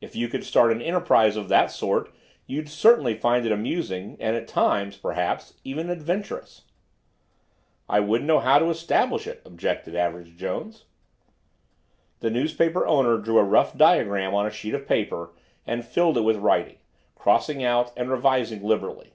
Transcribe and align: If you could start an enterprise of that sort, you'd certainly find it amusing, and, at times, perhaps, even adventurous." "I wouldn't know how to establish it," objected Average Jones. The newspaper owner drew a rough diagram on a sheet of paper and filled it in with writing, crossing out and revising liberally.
If 0.00 0.16
you 0.16 0.26
could 0.26 0.42
start 0.42 0.72
an 0.72 0.82
enterprise 0.82 1.36
of 1.36 1.48
that 1.48 1.70
sort, 1.70 2.10
you'd 2.44 2.68
certainly 2.68 3.14
find 3.14 3.46
it 3.46 3.52
amusing, 3.52 4.16
and, 4.18 4.34
at 4.34 4.48
times, 4.48 4.96
perhaps, 4.96 5.54
even 5.62 5.90
adventurous." 5.90 6.62
"I 7.88 8.00
wouldn't 8.00 8.26
know 8.26 8.40
how 8.40 8.58
to 8.58 8.70
establish 8.70 9.28
it," 9.28 9.40
objected 9.46 9.94
Average 9.94 10.36
Jones. 10.36 10.86
The 12.18 12.30
newspaper 12.30 12.84
owner 12.84 13.16
drew 13.16 13.38
a 13.38 13.44
rough 13.44 13.78
diagram 13.78 14.34
on 14.34 14.44
a 14.44 14.50
sheet 14.50 14.74
of 14.74 14.88
paper 14.88 15.34
and 15.64 15.84
filled 15.84 16.16
it 16.16 16.20
in 16.22 16.26
with 16.26 16.38
writing, 16.38 16.78
crossing 17.14 17.62
out 17.62 17.92
and 17.96 18.10
revising 18.10 18.64
liberally. 18.64 19.12